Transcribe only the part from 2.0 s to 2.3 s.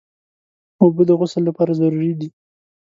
دي.